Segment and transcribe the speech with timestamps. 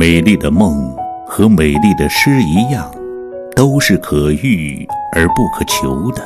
[0.00, 2.90] 美丽的梦和美丽的诗一样，
[3.54, 6.22] 都是可遇而不可求的，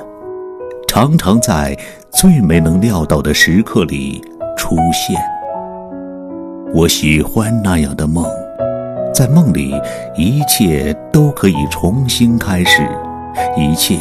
[0.87, 1.77] 常常在
[2.13, 4.23] 最没能料到的时刻里
[4.57, 5.21] 出现。
[6.73, 8.25] 我喜欢那样的梦，
[9.13, 9.75] 在梦里，
[10.17, 12.89] 一切都可以重新开始，
[13.57, 13.99] 一切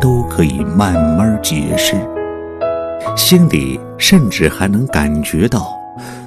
[0.00, 1.94] 都可以慢慢解释，
[3.16, 5.68] 心里甚至还能感觉到。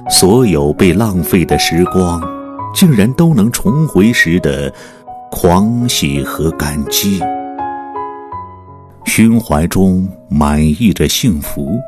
[0.08, 2.18] 所有被浪费的时光，
[2.74, 4.72] 竟然都能重回时的
[5.30, 7.20] 狂喜和感激，
[9.04, 11.78] 胸怀中满溢着幸福，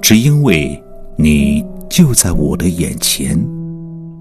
[0.00, 0.82] 只因为
[1.16, 3.38] 你就在我的眼前，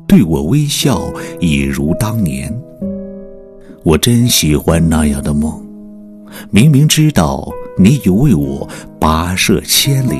[0.07, 2.53] 对我微笑，一如当年。
[3.83, 5.63] 我真喜欢那样的梦，
[6.51, 8.67] 明明知道你已为我
[8.99, 10.19] 跋涉千里。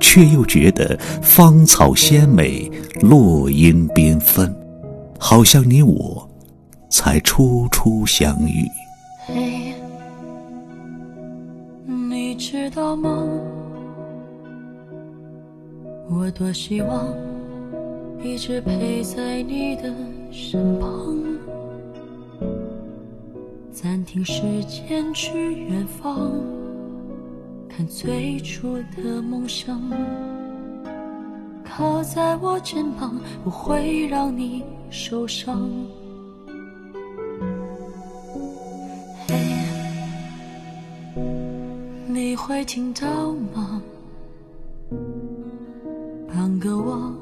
[0.00, 2.70] 却又觉得芳草鲜美，
[3.02, 4.54] 落英缤纷，
[5.18, 6.28] 好像你我
[6.88, 8.66] 才初初相遇。
[9.26, 9.74] 嘿，
[11.86, 13.26] 你知道吗？
[16.10, 17.14] 我多希望
[18.22, 19.92] 一直陪在你的
[20.30, 21.18] 身旁，
[23.70, 26.32] 暂停时间去远方。
[27.68, 29.78] 看最初的梦想，
[31.78, 35.70] 靠在我肩膀，不会让你受伤。
[39.28, 39.36] 嘿，
[42.08, 43.80] 你会听到吗？
[46.26, 47.14] 半个我，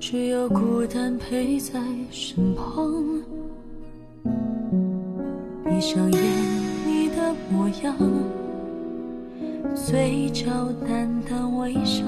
[0.00, 2.92] 只有孤单陪在身旁。
[5.64, 6.20] 闭上眼，
[6.84, 7.96] 你的模样。
[9.72, 10.50] 嘴角
[10.84, 12.04] 淡淡微笑，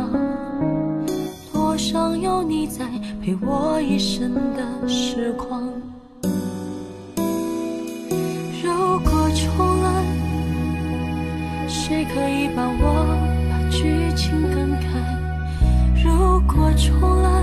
[1.74, 2.84] 多想有你在
[3.20, 5.60] 陪我一生的时光。
[8.62, 10.06] 如果重来，
[11.66, 13.04] 谁可以帮我
[13.50, 13.82] 把剧
[14.14, 14.86] 情更改？
[16.00, 16.94] 如果重
[17.24, 17.42] 来，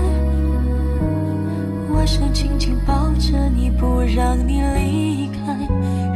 [1.90, 5.54] 我想紧紧抱着你，不让你离开。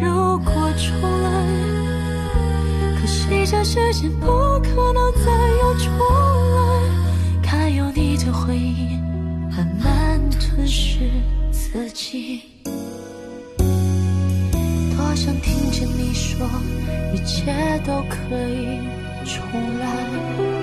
[0.01, 1.29] 如果重来。
[2.99, 5.31] 可惜这世间不可能再
[5.61, 6.65] 有重来，
[7.99, 8.95] 你的回忆
[9.51, 11.11] 慢慢吞噬
[11.51, 12.43] 自己。
[13.57, 16.47] 多想听见你说，
[17.15, 17.55] 一切
[17.87, 18.81] 都可以
[19.25, 20.56] 重来。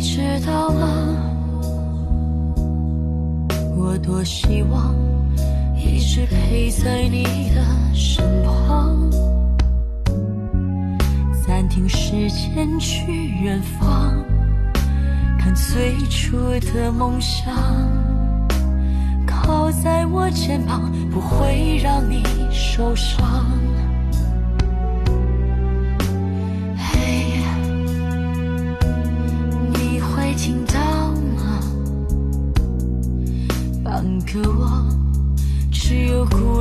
[0.00, 0.86] 你知道吗？
[3.76, 4.94] 我多希望
[5.76, 8.96] 一直陪在你的身旁，
[11.44, 13.10] 暂停时间去
[13.42, 14.14] 远方，
[15.36, 16.36] 看最初
[16.72, 17.52] 的梦想，
[19.26, 22.22] 靠在我肩膀，不会让你
[22.52, 23.18] 受伤。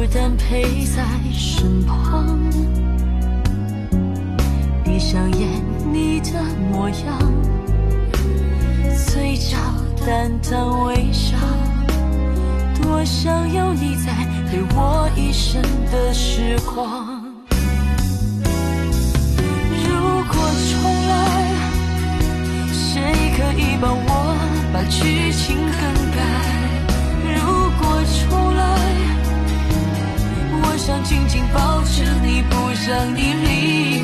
[0.08, 1.04] 孤单陪在
[1.34, 2.40] 身旁，
[4.84, 5.50] 闭上眼，
[5.92, 6.42] 你的
[6.72, 6.98] 模样，
[9.06, 9.58] 嘴角
[10.06, 11.36] 淡淡微笑，
[12.82, 14.14] 多想有你在
[14.50, 17.22] 陪我一生的时光。
[19.84, 19.90] 如
[20.24, 20.36] 果
[20.72, 20.80] 重
[21.10, 21.12] 来，
[22.72, 23.02] 谁
[23.36, 24.10] 可以帮我
[24.72, 26.57] 把剧情更改？
[30.78, 33.97] 想紧紧抱着你，不想你离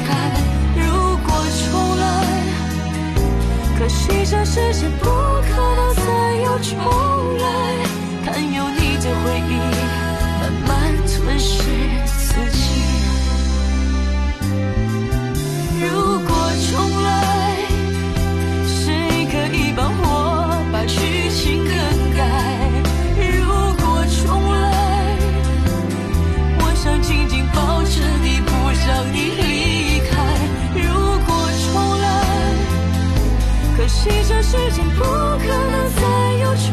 [34.53, 36.01] 时间不可能再
[36.43, 36.69] 有重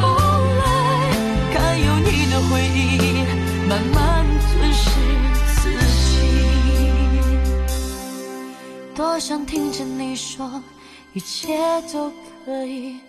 [0.59, 0.63] 来。
[1.51, 2.79] 看有你的回忆
[3.67, 3.99] 慢慢
[4.53, 4.85] 吞噬
[5.57, 5.61] 自
[5.97, 6.05] 己。
[8.95, 10.63] 多想听见你说
[11.15, 11.57] 一切
[11.91, 12.13] 都
[12.45, 13.01] 可以。